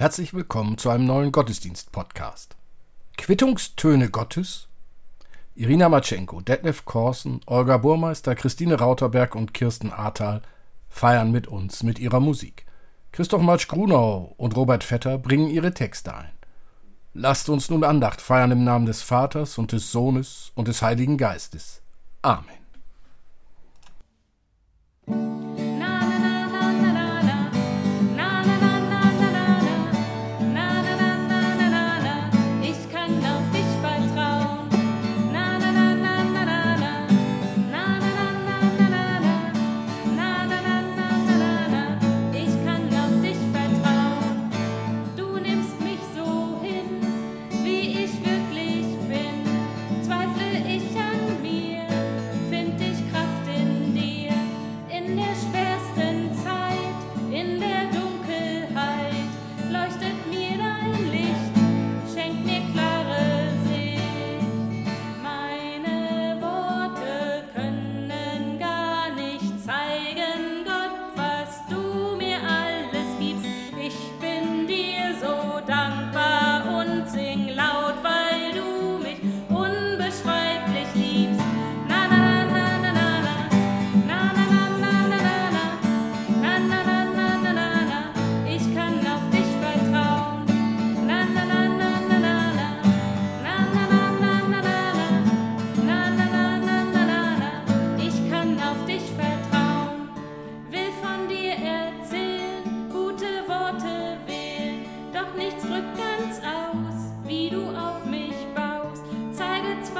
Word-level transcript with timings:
Herzlich 0.00 0.32
willkommen 0.32 0.78
zu 0.78 0.88
einem 0.88 1.04
neuen 1.04 1.30
Gottesdienst-Podcast. 1.30 2.56
Quittungstöne 3.18 4.08
Gottes? 4.08 4.66
Irina 5.54 5.90
Matschenko, 5.90 6.40
Detlef 6.40 6.86
Korsen, 6.86 7.42
Olga 7.44 7.76
Burmeister, 7.76 8.34
Christine 8.34 8.78
Rauterberg 8.78 9.34
und 9.34 9.52
Kirsten 9.52 9.92
Ahrtal 9.92 10.40
feiern 10.88 11.30
mit 11.30 11.48
uns 11.48 11.82
mit 11.82 11.98
ihrer 11.98 12.18
Musik. 12.18 12.64
Christoph 13.12 13.42
Matsch-Grunau 13.42 14.32
und 14.38 14.56
Robert 14.56 14.84
Vetter 14.84 15.18
bringen 15.18 15.50
ihre 15.50 15.74
Texte 15.74 16.14
ein. 16.14 16.32
Lasst 17.12 17.50
uns 17.50 17.68
nun 17.68 17.84
Andacht 17.84 18.22
feiern 18.22 18.52
im 18.52 18.64
Namen 18.64 18.86
des 18.86 19.02
Vaters 19.02 19.58
und 19.58 19.72
des 19.72 19.92
Sohnes 19.92 20.50
und 20.54 20.66
des 20.66 20.80
Heiligen 20.80 21.18
Geistes. 21.18 21.82
Amen. 22.22 22.46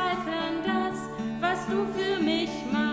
zweifeln 0.01 0.63
das, 0.65 0.99
was 1.41 1.67
du 1.67 1.87
für 1.93 2.23
mich 2.23 2.51
machst. 2.73 2.90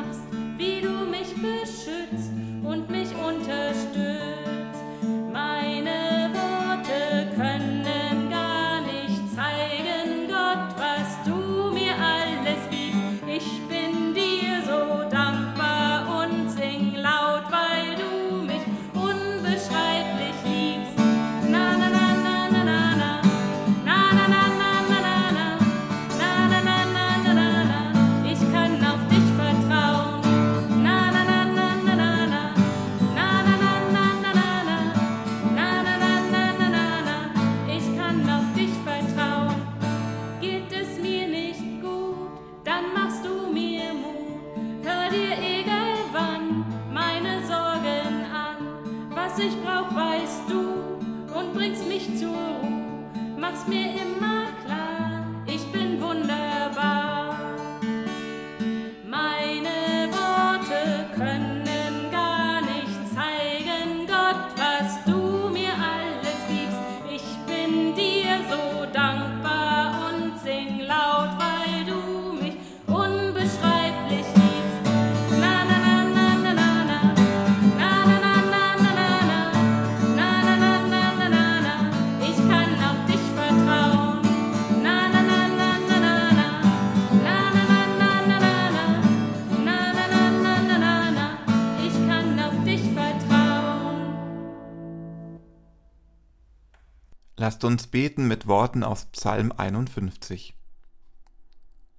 Lasst 97.57 97.65
uns 97.65 97.87
beten 97.87 98.27
mit 98.27 98.45
Worten 98.45 98.83
aus 98.83 99.05
Psalm 99.05 99.51
51. 99.51 100.55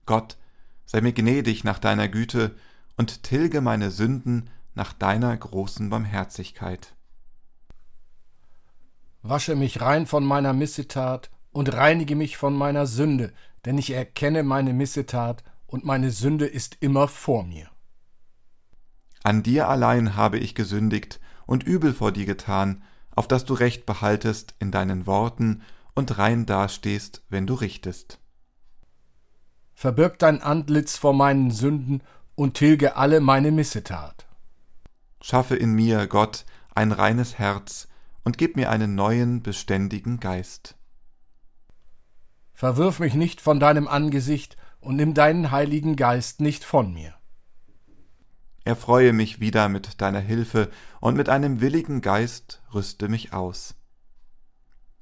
Gott, 0.06 0.38
sei 0.86 1.00
mir 1.00 1.12
gnädig 1.12 1.64
nach 1.64 1.80
deiner 1.80 2.06
Güte 2.06 2.54
und 2.96 3.24
tilge 3.24 3.60
meine 3.60 3.90
Sünden 3.90 4.50
nach 4.76 4.92
deiner 4.92 5.36
großen 5.36 5.90
Barmherzigkeit. 5.90 6.94
Wasche 9.22 9.56
mich 9.56 9.80
rein 9.80 10.06
von 10.06 10.24
meiner 10.24 10.52
Missetat 10.52 11.28
und 11.50 11.74
reinige 11.74 12.14
mich 12.14 12.36
von 12.36 12.54
meiner 12.54 12.86
Sünde, 12.86 13.32
denn 13.64 13.78
ich 13.78 13.90
erkenne 13.90 14.44
meine 14.44 14.72
Missetat 14.72 15.42
und 15.66 15.84
meine 15.84 16.12
Sünde 16.12 16.46
ist 16.46 16.76
immer 16.78 17.08
vor 17.08 17.42
mir. 17.42 17.68
An 19.24 19.42
dir 19.42 19.68
allein 19.68 20.14
habe 20.14 20.38
ich 20.38 20.54
gesündigt 20.54 21.18
und 21.46 21.64
übel 21.64 21.94
vor 21.94 22.12
dir 22.12 22.26
getan, 22.26 22.84
auf 23.18 23.26
dass 23.26 23.44
du 23.44 23.54
Recht 23.54 23.84
behaltest 23.84 24.54
in 24.60 24.70
deinen 24.70 25.04
Worten 25.08 25.62
und 25.96 26.18
rein 26.18 26.46
dastehst, 26.46 27.24
wenn 27.28 27.48
du 27.48 27.54
richtest. 27.54 28.20
Verbirg 29.74 30.20
dein 30.20 30.40
Antlitz 30.40 30.96
vor 30.96 31.12
meinen 31.12 31.50
Sünden 31.50 32.00
und 32.36 32.54
tilge 32.54 32.94
alle 32.94 33.18
meine 33.18 33.50
Missetat. 33.50 34.28
Schaffe 35.20 35.56
in 35.56 35.72
mir, 35.72 36.06
Gott, 36.06 36.44
ein 36.76 36.92
reines 36.92 37.40
Herz 37.40 37.88
und 38.22 38.38
gib 38.38 38.54
mir 38.54 38.70
einen 38.70 38.94
neuen, 38.94 39.42
beständigen 39.42 40.20
Geist. 40.20 40.76
Verwirf 42.54 43.00
mich 43.00 43.14
nicht 43.14 43.40
von 43.40 43.58
deinem 43.58 43.88
Angesicht 43.88 44.56
und 44.78 44.94
nimm 44.94 45.14
deinen 45.14 45.50
Heiligen 45.50 45.96
Geist 45.96 46.40
nicht 46.40 46.62
von 46.62 46.92
mir. 46.92 47.17
Erfreue 48.68 49.14
mich 49.14 49.40
wieder 49.40 49.70
mit 49.70 50.02
deiner 50.02 50.20
Hilfe 50.20 50.70
und 51.00 51.16
mit 51.16 51.30
einem 51.30 51.62
willigen 51.62 52.02
Geist 52.02 52.60
rüste 52.74 53.08
mich 53.08 53.32
aus. 53.32 53.74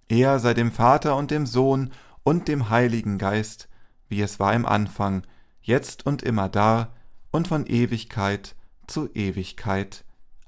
Er 0.07 0.39
sei 0.39 0.55
dem 0.55 0.71
Vater 0.71 1.17
und 1.17 1.33
dem 1.33 1.47
Sohn 1.47 1.91
und 2.23 2.47
dem 2.47 2.71
Heiligen 2.71 3.19
Geist, 3.19 3.69
wie 4.09 4.23
es 4.23 4.39
war 4.39 4.55
im 4.55 4.67
Anfang, 4.67 5.27
jetzt 5.61 6.07
und 6.07 6.23
immer 6.23 6.49
da 6.49 6.95
und 7.33 7.49
von 7.49 7.67
Ewigkeit 7.67 8.55
zu 8.87 9.13
Ewigkeit. 9.15 10.05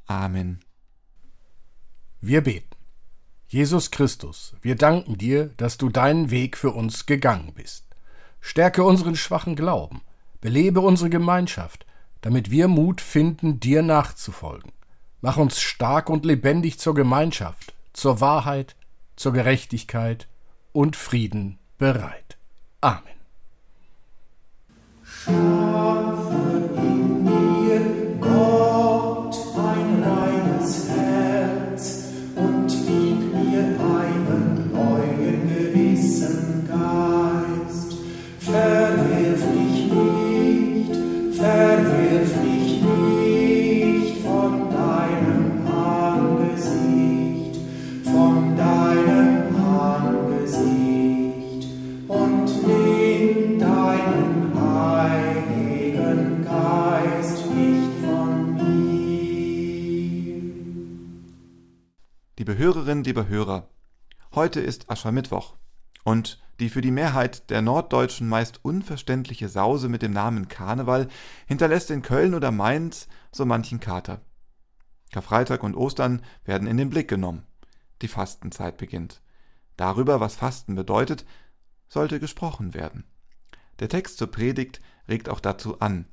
Amen. 0.06 0.60
Wir 2.20 2.42
beten. 2.42 2.70
Jesus 3.48 3.90
Christus, 3.90 4.54
wir 4.62 4.76
danken 4.76 5.18
dir, 5.18 5.46
dass 5.56 5.76
du 5.76 5.88
deinen 5.88 6.30
Weg 6.30 6.56
für 6.56 6.70
uns 6.70 7.04
gegangen 7.04 7.52
bist. 7.52 7.84
Stärke 8.38 8.84
unseren 8.84 9.16
schwachen 9.16 9.56
Glauben, 9.56 10.02
belebe 10.40 10.78
unsere 10.78 11.10
Gemeinschaft, 11.10 11.84
damit 12.20 12.50
wir 12.50 12.68
Mut 12.68 13.00
finden, 13.00 13.60
dir 13.60 13.82
nachzufolgen. 13.82 14.72
Mach 15.20 15.36
uns 15.36 15.60
stark 15.60 16.10
und 16.10 16.24
lebendig 16.24 16.78
zur 16.78 16.94
Gemeinschaft, 16.94 17.74
zur 17.92 18.20
Wahrheit, 18.20 18.76
zur 19.16 19.32
Gerechtigkeit 19.32 20.28
und 20.72 20.96
Frieden 20.96 21.58
bereit. 21.76 22.36
Amen. 22.80 23.18
Hörerinnen, 62.58 63.04
liebe 63.04 63.28
Hörer, 63.28 63.68
heute 64.34 64.58
ist 64.58 64.90
Aschermittwoch 64.90 65.54
und 66.02 66.42
die 66.58 66.68
für 66.68 66.80
die 66.80 66.90
Mehrheit 66.90 67.50
der 67.50 67.62
Norddeutschen 67.62 68.28
meist 68.28 68.64
unverständliche 68.64 69.48
Sause 69.48 69.88
mit 69.88 70.02
dem 70.02 70.10
Namen 70.10 70.48
Karneval 70.48 71.06
hinterlässt 71.46 71.92
in 71.92 72.02
Köln 72.02 72.34
oder 72.34 72.50
Mainz 72.50 73.06
so 73.30 73.46
manchen 73.46 73.78
Kater. 73.78 74.22
Karfreitag 75.12 75.62
und 75.62 75.76
Ostern 75.76 76.20
werden 76.44 76.66
in 76.66 76.76
den 76.76 76.90
Blick 76.90 77.06
genommen. 77.06 77.46
Die 78.02 78.08
Fastenzeit 78.08 78.76
beginnt. 78.76 79.22
Darüber, 79.76 80.18
was 80.18 80.34
Fasten 80.34 80.74
bedeutet, 80.74 81.24
sollte 81.86 82.18
gesprochen 82.18 82.74
werden. 82.74 83.04
Der 83.78 83.88
Text 83.88 84.18
zur 84.18 84.32
Predigt 84.32 84.80
regt 85.06 85.28
auch 85.28 85.38
dazu 85.38 85.78
an, 85.78 86.06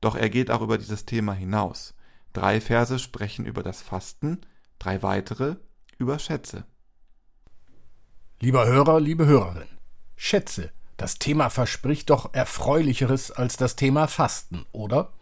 doch 0.00 0.16
er 0.16 0.30
geht 0.30 0.50
auch 0.50 0.62
über 0.62 0.78
dieses 0.78 1.06
Thema 1.06 1.32
hinaus. 1.32 1.94
Drei 2.32 2.60
Verse 2.60 2.98
sprechen 2.98 3.46
über 3.46 3.62
das 3.62 3.82
Fasten, 3.82 4.40
drei 4.80 5.04
weitere 5.04 5.58
über 6.02 6.18
Schätze. 6.18 6.64
Lieber 8.40 8.66
Hörer, 8.66 9.00
liebe 9.00 9.24
Hörerin, 9.24 9.68
Schätze, 10.16 10.72
das 10.96 11.18
Thema 11.18 11.48
verspricht 11.48 12.10
doch 12.10 12.34
Erfreulicheres 12.34 13.30
als 13.30 13.56
das 13.56 13.76
Thema 13.76 14.08
Fasten, 14.08 14.66
oder? 14.72 15.12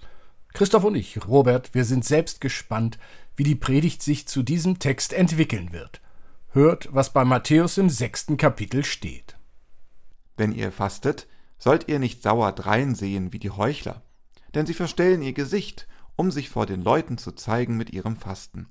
Christoph 0.55 0.85
und 0.85 0.95
ich, 0.95 1.27
Robert, 1.29 1.75
wir 1.75 1.85
sind 1.85 2.05
selbst 2.05 2.41
gespannt, 2.41 2.99
wie 3.37 3.45
die 3.45 3.55
Predigt 3.55 4.03
sich 4.03 4.27
zu 4.27 4.43
diesem 4.43 4.79
Text 4.79 5.13
entwickeln 5.13 5.73
wird. 5.73 6.01
Hört, 6.49 6.89
was 6.93 7.13
bei 7.13 7.25
Matthäus 7.25 7.79
im 7.79 7.91
sechsten 7.91 8.39
Kapitel 8.39 8.83
steht. 8.85 9.37
Wenn 10.37 10.53
ihr 10.53 10.73
fastet, 10.73 11.29
sollt 11.59 11.89
ihr 11.89 11.99
nicht 11.99 12.23
sauer 12.23 12.53
dreinsehen 12.53 13.35
wie 13.35 13.39
die 13.39 13.51
Heuchler, 13.51 14.03
denn 14.55 14.65
sie 14.65 14.75
verstellen 14.75 15.21
ihr 15.21 15.35
Gesicht, 15.35 15.87
um 16.17 16.31
sich 16.31 16.49
vor 16.49 16.65
den 16.65 16.83
Leuten 16.83 17.19
zu 17.19 17.33
zeigen 17.33 17.77
mit 17.77 17.91
ihrem 17.91 18.17
Fasten. 18.17 18.67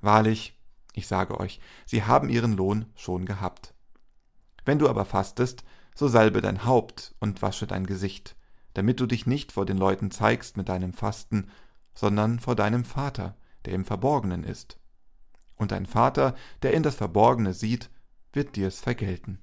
Wahrlich, 0.00 0.57
ich 0.94 1.06
sage 1.06 1.38
euch, 1.38 1.60
sie 1.86 2.04
haben 2.04 2.28
ihren 2.28 2.56
Lohn 2.56 2.86
schon 2.94 3.24
gehabt. 3.24 3.74
Wenn 4.64 4.78
du 4.78 4.88
aber 4.88 5.04
fastest, 5.04 5.64
so 5.94 6.08
salbe 6.08 6.40
dein 6.40 6.64
Haupt 6.64 7.14
und 7.20 7.42
wasche 7.42 7.66
dein 7.66 7.86
Gesicht, 7.86 8.36
damit 8.74 9.00
du 9.00 9.06
dich 9.06 9.26
nicht 9.26 9.52
vor 9.52 9.66
den 9.66 9.78
Leuten 9.78 10.10
zeigst 10.10 10.56
mit 10.56 10.68
deinem 10.68 10.92
Fasten, 10.92 11.50
sondern 11.94 12.38
vor 12.38 12.54
deinem 12.54 12.84
Vater, 12.84 13.36
der 13.64 13.74
im 13.74 13.84
Verborgenen 13.84 14.44
ist. 14.44 14.78
Und 15.56 15.72
dein 15.72 15.86
Vater, 15.86 16.34
der 16.62 16.72
in 16.74 16.82
das 16.82 16.94
Verborgene 16.94 17.54
sieht, 17.54 17.90
wird 18.32 18.56
dir's 18.56 18.78
vergelten. 18.78 19.40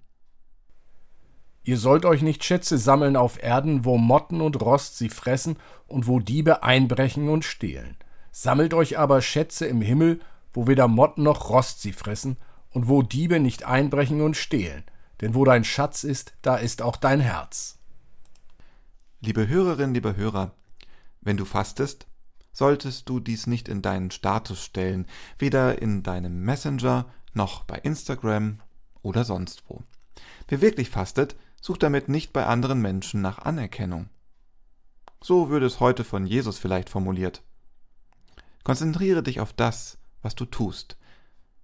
Ihr 1.63 1.77
sollt 1.77 2.05
euch 2.05 2.21
nicht 2.21 2.43
Schätze 2.43 2.77
sammeln 2.77 3.17
auf 3.17 3.41
Erden, 3.41 3.83
wo 3.85 3.97
Motten 3.97 4.39
und 4.39 4.61
Rost 4.61 4.97
sie 4.97 5.09
fressen 5.09 5.57
und 5.87 6.07
wo 6.07 6.19
Diebe 6.19 6.63
einbrechen 6.63 7.27
und 7.27 7.43
stehlen. 7.43 7.97
Sammelt 8.31 8.73
euch 8.73 8.99
aber 8.99 9.21
Schätze 9.21 9.65
im 9.65 9.81
Himmel, 9.81 10.21
wo 10.55 10.67
weder 10.67 10.87
Motten 10.87 11.23
noch 11.23 11.49
Rost 11.49 11.81
sie 11.81 11.93
fressen 11.93 12.37
und 12.69 12.87
wo 12.87 13.01
Diebe 13.01 13.39
nicht 13.39 13.65
einbrechen 13.65 14.21
und 14.21 14.37
stehlen. 14.37 14.83
Denn 15.21 15.35
wo 15.35 15.45
dein 15.45 15.63
Schatz 15.63 16.03
ist, 16.03 16.33
da 16.41 16.55
ist 16.55 16.81
auch 16.81 16.97
dein 16.97 17.19
Herz. 17.19 17.77
Liebe 19.21 19.47
Hörerinnen, 19.47 19.93
liebe 19.93 20.15
Hörer, 20.15 20.51
wenn 21.21 21.37
du 21.37 21.45
fastest, 21.45 22.07
solltest 22.51 23.09
du 23.09 23.19
dies 23.19 23.47
nicht 23.47 23.67
in 23.67 23.81
deinen 23.81 24.11
Status 24.11 24.63
stellen, 24.63 25.07
weder 25.37 25.81
in 25.81 26.03
deinem 26.03 26.41
Messenger 26.43 27.05
noch 27.33 27.63
bei 27.63 27.77
Instagram 27.79 28.61
oder 29.01 29.25
sonst 29.25 29.63
wo. 29.67 29.83
Wer 30.47 30.61
wirklich 30.61 30.89
fastet, 30.89 31.35
sucht 31.61 31.83
damit 31.83 32.07
nicht 32.07 32.31
bei 32.31 32.45
anderen 32.45 32.81
Menschen 32.81 33.21
nach 33.21 33.39
Anerkennung. 33.39 34.09
So 35.21 35.49
würde 35.49 35.65
es 35.65 35.79
heute 35.79 36.03
von 36.03 36.25
Jesus 36.25 36.59
vielleicht 36.59 36.89
formuliert. 36.89 37.41
Konzentriere 38.63 39.23
dich 39.23 39.39
auf 39.39 39.53
das, 39.53 39.97
was 40.25 40.35
du 40.35 40.45
tust. 40.45 40.97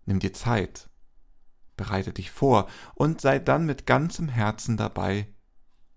Nimm 0.06 0.20
dir 0.20 0.34
Zeit. 0.34 0.88
Bereite 1.76 2.14
dich 2.14 2.30
vor 2.30 2.68
und 2.94 3.20
sei 3.20 3.40
dann 3.40 3.66
mit 3.66 3.88
ganzem 3.88 4.30
Herzen 4.30 4.78
dabei, 4.78 5.28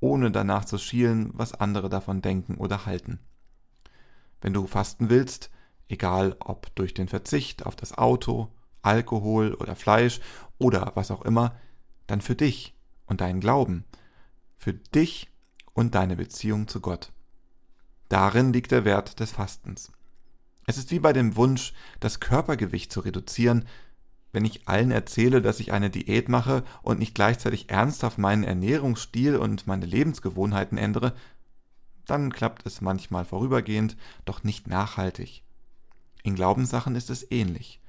ohne 0.00 0.30
danach 0.30 0.64
zu 0.64 0.78
schielen, 0.78 1.30
was 1.34 1.52
andere 1.52 1.90
davon 1.90 2.22
denken 2.22 2.56
oder 2.56 2.86
halten. 2.86 3.20
Wenn 4.40 4.54
du 4.54 4.66
fasten 4.66 5.10
willst, 5.10 5.50
egal 5.88 6.36
ob 6.40 6.74
durch 6.74 6.94
den 6.94 7.06
Verzicht 7.06 7.66
auf 7.66 7.76
das 7.76 7.98
Auto, 7.98 8.48
Alkohol 8.80 9.52
oder 9.54 9.76
Fleisch 9.76 10.20
oder 10.58 10.92
was 10.94 11.10
auch 11.10 11.22
immer, 11.22 11.54
dann 12.06 12.22
für 12.22 12.34
dich 12.34 12.74
und 13.04 13.20
deinen 13.20 13.40
Glauben, 13.40 13.84
für 14.56 14.72
dich 14.72 15.30
und 15.74 15.94
deine 15.94 16.16
Beziehung 16.16 16.66
zu 16.66 16.80
Gott. 16.80 17.12
Darin 18.08 18.54
liegt 18.54 18.70
der 18.70 18.86
Wert 18.86 19.20
des 19.20 19.32
Fastens. 19.32 19.92
Es 20.66 20.78
ist 20.78 20.90
wie 20.90 20.98
bei 20.98 21.12
dem 21.12 21.36
Wunsch, 21.36 21.72
das 22.00 22.20
Körpergewicht 22.20 22.92
zu 22.92 23.00
reduzieren, 23.00 23.66
wenn 24.32 24.44
ich 24.44 24.66
allen 24.68 24.90
erzähle, 24.90 25.40
dass 25.40 25.60
ich 25.60 25.72
eine 25.72 25.90
Diät 25.90 26.28
mache 26.28 26.64
und 26.82 26.98
nicht 26.98 27.14
gleichzeitig 27.14 27.70
ernsthaft 27.70 28.18
meinen 28.18 28.42
Ernährungsstil 28.42 29.36
und 29.36 29.68
meine 29.68 29.86
Lebensgewohnheiten 29.86 30.76
ändere, 30.76 31.14
dann 32.04 32.32
klappt 32.32 32.66
es 32.66 32.80
manchmal 32.80 33.24
vorübergehend, 33.24 33.96
doch 34.24 34.42
nicht 34.42 34.66
nachhaltig. 34.66 35.44
In 36.24 36.34
Glaubenssachen 36.34 36.96
ist 36.96 37.10
es 37.10 37.30
ähnlich. 37.30 37.80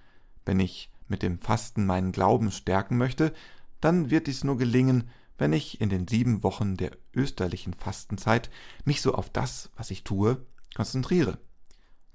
Wenn 0.45 0.59
ich 0.59 0.91
mit 1.07 1.23
dem 1.23 1.39
Fasten 1.39 1.85
meinen 1.85 2.11
Glauben 2.11 2.51
stärken 2.51 2.97
möchte, 2.97 3.33
dann 3.81 4.09
wird 4.11 4.27
dies 4.27 4.43
nur 4.43 4.57
gelingen, 4.57 5.09
wenn 5.37 5.51
ich 5.51 5.81
in 5.81 5.89
den 5.89 6.07
sieben 6.07 6.43
Wochen 6.43 6.77
der 6.77 6.91
österlichen 7.13 7.73
Fastenzeit 7.73 8.49
mich 8.83 9.01
so 9.01 9.15
auf 9.15 9.29
das, 9.29 9.69
was 9.75 9.91
ich 9.91 10.03
tue, 10.03 10.45
konzentriere, 10.75 11.37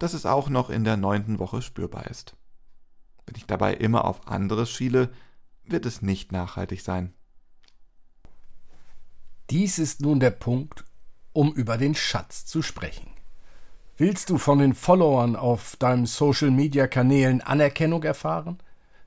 dass 0.00 0.14
es 0.14 0.26
auch 0.26 0.48
noch 0.48 0.70
in 0.70 0.82
der 0.82 0.96
neunten 0.96 1.38
Woche 1.38 1.62
spürbar 1.62 2.06
ist. 2.08 2.34
Wenn 3.26 3.36
ich 3.36 3.46
dabei 3.46 3.74
immer 3.74 4.06
auf 4.06 4.26
anderes 4.26 4.70
schiele, 4.70 5.10
wird 5.62 5.86
es 5.86 6.02
nicht 6.02 6.32
nachhaltig 6.32 6.80
sein. 6.80 7.12
Dies 9.50 9.78
ist 9.78 10.00
nun 10.00 10.18
der 10.18 10.30
Punkt, 10.30 10.84
um 11.32 11.52
über 11.52 11.76
den 11.76 11.94
Schatz 11.94 12.46
zu 12.46 12.62
sprechen. 12.62 13.10
Willst 13.96 14.30
du 14.30 14.38
von 14.38 14.58
den 14.58 14.74
Followern 14.74 15.36
auf 15.36 15.76
deinen 15.76 16.06
Social-Media-Kanälen 16.06 17.42
Anerkennung 17.42 18.02
erfahren? 18.02 18.58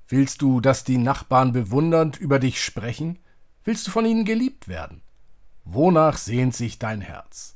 Willst 0.08 0.44
du, 0.44 0.62
dass 0.62 0.84
die 0.84 1.00
Nachbarn 1.00 1.54
bewundernd 1.54 2.18
über 2.18 2.38
dich 2.38 2.64
sprechen? 2.64 3.18
Willst 3.64 3.88
du 3.88 3.92
von 3.92 4.06
ihnen 4.06 4.26
geliebt 4.26 4.68
werden? 4.68 5.02
Wonach 5.64 6.18
sehnt 6.18 6.56
sich 6.56 6.78
dein 6.78 7.02
Herz? 7.02 7.56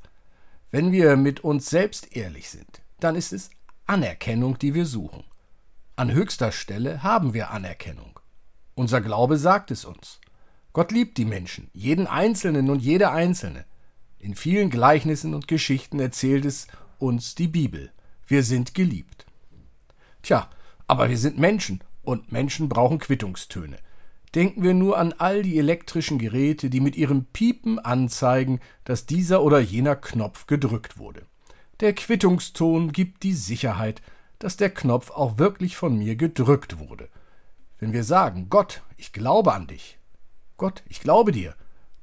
Wenn 0.72 0.92
wir 0.92 1.16
mit 1.18 1.42
uns 1.42 1.70
selbst 1.70 2.16
ehrlich 2.16 2.50
sind, 2.50 2.82
dann 3.00 3.16
ist 3.16 3.34
es 3.34 3.50
Anerkennung, 3.86 4.58
die 4.60 4.74
wir 4.74 4.86
suchen. 4.86 5.24
An 5.96 6.12
höchster 6.12 6.52
Stelle 6.52 7.04
haben 7.04 7.34
wir 7.34 7.52
Anerkennung. 7.52 8.20
Unser 8.76 9.02
Glaube 9.02 9.38
sagt 9.38 9.72
es 9.72 9.86
uns. 9.86 10.20
Gott 10.74 10.92
liebt 10.92 11.18
die 11.18 11.26
Menschen, 11.26 11.70
jeden 11.74 12.06
Einzelnen 12.06 12.70
und 12.70 12.82
jede 12.82 13.10
Einzelne. 13.10 13.66
In 14.20 14.36
vielen 14.36 14.70
Gleichnissen 14.70 15.34
und 15.34 15.48
Geschichten 15.48 16.00
erzählt 16.00 16.46
es 16.46 16.68
uns 17.00 17.34
die 17.34 17.48
Bibel. 17.48 17.92
Wir 18.28 18.44
sind 18.44 18.74
geliebt. 18.74 19.26
Tja, 20.22 20.50
aber 20.88 21.10
wir 21.10 21.18
sind 21.18 21.38
Menschen 21.38 21.84
und 22.04 22.32
Menschen 22.32 22.70
brauchen 22.70 23.00
Quittungstöne. 23.00 23.78
Denken 24.36 24.62
wir 24.62 24.74
nur 24.74 24.98
an 24.98 25.14
all 25.18 25.42
die 25.42 25.58
elektrischen 25.58 26.20
Geräte, 26.20 26.70
die 26.70 26.82
mit 26.82 26.96
ihrem 26.96 27.26
Piepen 27.26 27.80
anzeigen, 27.80 28.60
dass 28.84 29.06
dieser 29.06 29.42
oder 29.42 29.60
jener 29.60 29.96
Knopf 29.96 30.46
gedrückt 30.46 30.98
wurde. 30.98 31.26
Der 31.80 31.94
Quittungston 31.94 32.92
gibt 32.92 33.22
die 33.22 33.34
Sicherheit, 33.34 34.02
dass 34.40 34.58
der 34.58 34.72
Knopf 34.72 35.12
auch 35.12 35.38
wirklich 35.38 35.78
von 35.78 35.98
mir 35.98 36.16
gedrückt 36.16 36.80
wurde. 36.80 37.08
Wenn 37.78 37.94
wir 37.94 38.04
sagen, 38.04 38.48
Gott, 38.50 38.82
ich 38.98 39.14
glaube 39.14 39.54
an 39.54 39.68
dich, 39.68 40.00
Gott, 40.58 40.84
ich 40.88 41.02
glaube 41.02 41.32
dir, 41.32 41.56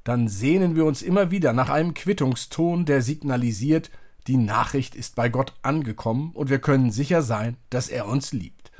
dann 0.05 0.29
sehnen 0.29 0.75
wir 0.75 0.85
uns 0.85 1.01
immer 1.01 1.29
wieder 1.29 1.51
nach 1.51 1.69
einem 1.69 1.93
Quittungston, 1.93 2.85
der 2.85 3.01
signalisiert, 3.01 3.91
die 4.27 4.37
Nachricht 4.37 4.95
ist 4.95 5.15
bei 5.15 5.27
Gott 5.29 5.53
angekommen 5.61 6.31
und 6.31 6.49
wir 6.49 6.59
können 6.59 6.91
sicher 6.91 7.21
sein, 7.21 7.57
dass 7.69 7.89
er 7.89 8.07
uns 8.07 8.31
liebt. 8.31 8.71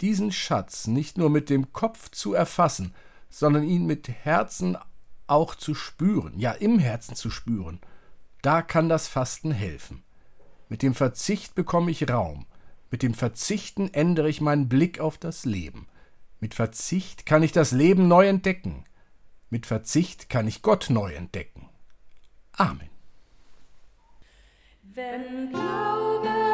diesen 0.00 0.32
Schatz 0.32 0.86
nicht 0.86 1.16
nur 1.18 1.30
mit 1.30 1.48
dem 1.50 1.72
Kopf 1.72 2.10
zu 2.10 2.34
erfassen, 2.34 2.94
sondern 3.30 3.64
ihn 3.64 3.86
mit 3.86 4.08
Herzen 4.08 4.76
auch 5.26 5.54
zu 5.54 5.74
spüren, 5.74 6.38
ja 6.38 6.52
im 6.52 6.78
Herzen 6.78 7.14
zu 7.16 7.30
spüren, 7.30 7.80
da 8.44 8.62
kann 8.62 8.88
das 8.88 9.08
Fasten 9.08 9.52
helfen. 9.52 10.02
Mit 10.68 10.82
dem 10.82 10.94
Verzicht 10.94 11.54
bekomme 11.54 11.90
ich 11.90 12.10
Raum, 12.10 12.46
mit 12.90 13.02
dem 13.02 13.14
Verzichten 13.14 13.92
ändere 13.92 14.28
ich 14.28 14.40
meinen 14.40 14.68
Blick 14.68 15.00
auf 15.00 15.18
das 15.18 15.44
Leben. 15.44 15.88
Mit 16.40 16.54
Verzicht 16.54 17.26
kann 17.26 17.42
ich 17.42 17.52
das 17.52 17.72
Leben 17.72 18.06
neu 18.06 18.28
entdecken. 18.28 18.84
Mit 19.50 19.66
Verzicht 19.66 20.28
kann 20.28 20.46
ich 20.46 20.62
Gott 20.62 20.90
neu 20.90 21.12
entdecken. 21.12 21.68
Amen. 22.52 22.90
Wenn 24.82 25.50
Glaube 25.50 26.53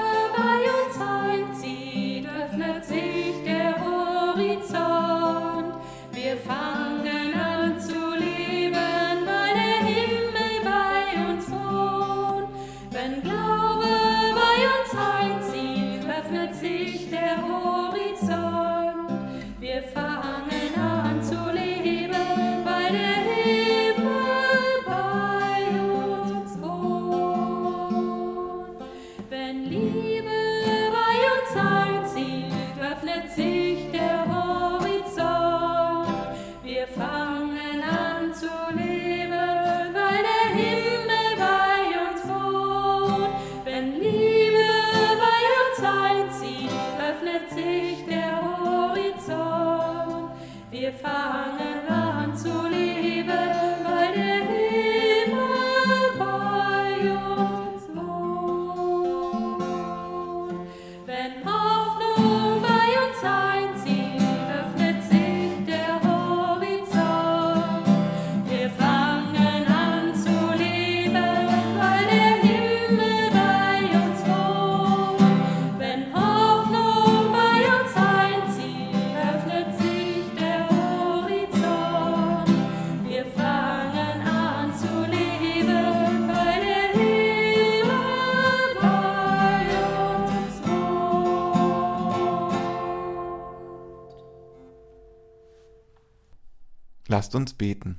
Lasst 97.10 97.34
uns 97.34 97.54
beten. 97.54 97.98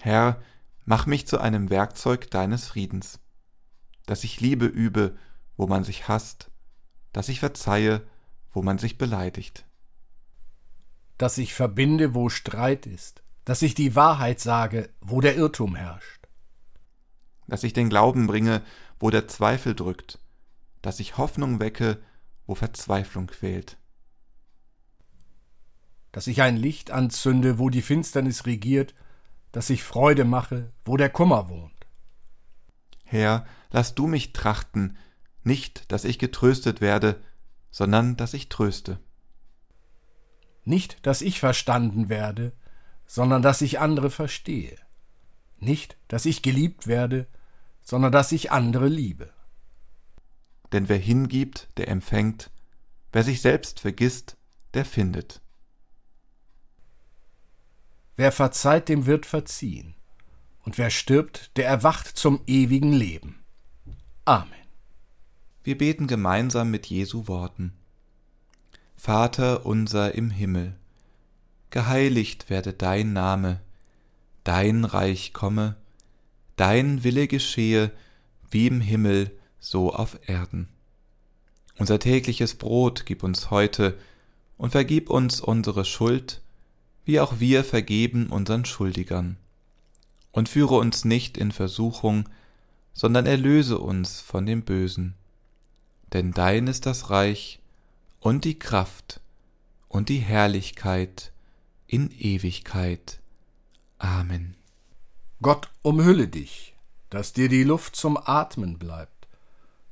Herr, 0.00 0.40
mach 0.86 1.04
mich 1.04 1.26
zu 1.26 1.38
einem 1.38 1.68
Werkzeug 1.68 2.30
deines 2.30 2.66
Friedens, 2.68 3.20
dass 4.06 4.24
ich 4.24 4.40
Liebe 4.40 4.64
übe, 4.64 5.18
wo 5.58 5.66
man 5.66 5.84
sich 5.84 6.08
hasst, 6.08 6.50
dass 7.12 7.28
ich 7.28 7.40
verzeihe, 7.40 8.08
wo 8.52 8.62
man 8.62 8.78
sich 8.78 8.96
beleidigt, 8.96 9.66
Dass 11.18 11.36
ich 11.36 11.52
verbinde, 11.52 12.14
wo 12.14 12.30
Streit 12.30 12.86
ist, 12.86 13.22
dass 13.44 13.60
ich 13.60 13.74
die 13.74 13.94
Wahrheit 13.94 14.40
sage, 14.40 14.88
wo 15.02 15.20
der 15.20 15.36
Irrtum 15.36 15.74
herrscht, 15.74 16.26
dass 17.48 17.64
ich 17.64 17.74
den 17.74 17.90
Glauben 17.90 18.26
bringe, 18.26 18.62
wo 18.98 19.10
der 19.10 19.28
Zweifel 19.28 19.74
drückt, 19.74 20.20
dass 20.80 21.00
ich 21.00 21.18
Hoffnung 21.18 21.60
wecke, 21.60 22.02
wo 22.46 22.54
Verzweiflung 22.54 23.26
quält, 23.26 23.76
dass 26.12 26.26
ich 26.26 26.42
ein 26.42 26.56
Licht 26.56 26.90
anzünde, 26.90 27.58
wo 27.58 27.70
die 27.70 27.82
Finsternis 27.82 28.46
regiert, 28.46 28.94
dass 29.50 29.70
ich 29.70 29.82
Freude 29.82 30.24
mache, 30.24 30.72
wo 30.84 30.96
der 30.96 31.10
Kummer 31.10 31.48
wohnt. 31.48 31.72
Herr, 33.04 33.46
lass 33.70 33.94
du 33.94 34.06
mich 34.06 34.32
trachten, 34.32 34.96
nicht, 35.42 35.90
dass 35.90 36.04
ich 36.04 36.18
getröstet 36.18 36.80
werde, 36.80 37.20
sondern 37.70 38.16
dass 38.16 38.34
ich 38.34 38.48
tröste. 38.48 38.98
Nicht, 40.64 41.04
dass 41.04 41.22
ich 41.22 41.40
verstanden 41.40 42.08
werde, 42.08 42.52
sondern 43.06 43.42
dass 43.42 43.60
ich 43.60 43.80
andere 43.80 44.10
verstehe. 44.10 44.76
Nicht, 45.58 45.96
dass 46.08 46.24
ich 46.24 46.42
geliebt 46.42 46.86
werde, 46.86 47.26
sondern 47.82 48.12
dass 48.12 48.32
ich 48.32 48.52
andere 48.52 48.88
liebe. 48.88 49.32
Denn 50.72 50.88
wer 50.88 50.98
hingibt, 50.98 51.68
der 51.76 51.88
empfängt, 51.88 52.50
wer 53.12 53.24
sich 53.24 53.42
selbst 53.42 53.80
vergisst, 53.80 54.36
der 54.72 54.84
findet. 54.84 55.41
Wer 58.22 58.30
verzeiht, 58.30 58.88
dem 58.88 59.06
wird 59.06 59.26
verziehen. 59.26 59.94
Und 60.62 60.78
wer 60.78 60.90
stirbt, 60.90 61.50
der 61.56 61.66
erwacht 61.66 62.06
zum 62.06 62.40
ewigen 62.46 62.92
Leben. 62.92 63.42
Amen. 64.24 64.52
Wir 65.64 65.76
beten 65.76 66.06
gemeinsam 66.06 66.70
mit 66.70 66.86
Jesu 66.86 67.26
Worten. 67.26 67.72
Vater 68.94 69.66
unser 69.66 70.14
im 70.14 70.30
Himmel, 70.30 70.76
geheiligt 71.70 72.48
werde 72.48 72.72
dein 72.72 73.12
Name, 73.12 73.60
dein 74.44 74.84
Reich 74.84 75.32
komme, 75.32 75.74
dein 76.54 77.02
Wille 77.02 77.26
geschehe, 77.26 77.90
wie 78.48 78.68
im 78.68 78.80
Himmel, 78.80 79.36
so 79.58 79.92
auf 79.92 80.16
Erden. 80.28 80.68
Unser 81.76 81.98
tägliches 81.98 82.54
Brot 82.54 83.04
gib 83.04 83.24
uns 83.24 83.50
heute 83.50 83.98
und 84.58 84.70
vergib 84.70 85.10
uns 85.10 85.40
unsere 85.40 85.84
Schuld, 85.84 86.40
wie 87.04 87.20
auch 87.20 87.40
wir 87.40 87.64
vergeben 87.64 88.28
unseren 88.28 88.64
Schuldigern. 88.64 89.36
Und 90.30 90.48
führe 90.48 90.76
uns 90.76 91.04
nicht 91.04 91.36
in 91.36 91.52
Versuchung, 91.52 92.28
sondern 92.94 93.26
erlöse 93.26 93.78
uns 93.78 94.20
von 94.20 94.46
dem 94.46 94.62
Bösen. 94.62 95.14
Denn 96.12 96.32
dein 96.32 96.66
ist 96.66 96.86
das 96.86 97.10
Reich 97.10 97.60
und 98.20 98.44
die 98.44 98.58
Kraft 98.58 99.20
und 99.88 100.08
die 100.08 100.18
Herrlichkeit 100.18 101.32
in 101.86 102.10
Ewigkeit. 102.10 103.20
Amen. 103.98 104.56
Gott 105.42 105.68
umhülle 105.82 106.28
dich, 106.28 106.74
dass 107.10 107.32
dir 107.32 107.48
die 107.48 107.64
Luft 107.64 107.96
zum 107.96 108.16
Atmen 108.16 108.78
bleibt, 108.78 109.28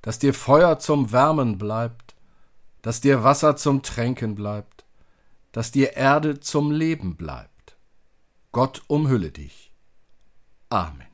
dass 0.00 0.18
dir 0.18 0.32
Feuer 0.32 0.78
zum 0.78 1.12
Wärmen 1.12 1.58
bleibt, 1.58 2.14
dass 2.82 3.00
dir 3.00 3.24
Wasser 3.24 3.56
zum 3.56 3.82
Tränken 3.82 4.34
bleibt, 4.34 4.84
dass 5.52 5.72
dir 5.72 5.96
Erde 5.96 6.40
zum 6.40 6.70
Leben 6.70 7.16
bleibt. 7.16 7.76
Gott 8.52 8.82
umhülle 8.88 9.30
dich. 9.30 9.72
Amen. 10.68 11.09